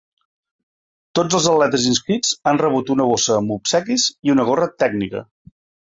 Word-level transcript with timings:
Tots 1.19 1.37
els 1.39 1.49
atletes 1.51 1.85
inscrits 1.91 2.33
han 2.53 2.61
rebut 2.63 2.89
una 2.97 3.07
bossa 3.13 3.39
amb 3.43 3.55
obsequis 3.59 4.07
i 4.29 4.37
una 4.37 4.47
gorra 4.49 4.71
tècnica. 4.87 5.27